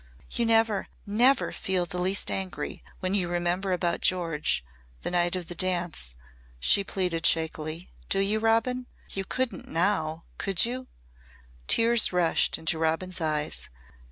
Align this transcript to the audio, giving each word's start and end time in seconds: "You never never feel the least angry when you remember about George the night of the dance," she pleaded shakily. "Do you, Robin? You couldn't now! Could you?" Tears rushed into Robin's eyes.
"You 0.31 0.47
never 0.47 0.87
never 1.05 1.51
feel 1.51 1.85
the 1.85 2.01
least 2.01 2.31
angry 2.31 2.83
when 3.01 3.13
you 3.13 3.27
remember 3.29 3.71
about 3.71 4.01
George 4.01 4.65
the 5.03 5.11
night 5.11 5.35
of 5.35 5.47
the 5.47 5.53
dance," 5.53 6.15
she 6.59 6.83
pleaded 6.83 7.23
shakily. 7.23 7.91
"Do 8.09 8.17
you, 8.17 8.39
Robin? 8.39 8.87
You 9.11 9.23
couldn't 9.23 9.67
now! 9.67 10.23
Could 10.39 10.65
you?" 10.65 10.87
Tears 11.67 12.11
rushed 12.11 12.57
into 12.57 12.79
Robin's 12.79 13.21
eyes. 13.21 13.69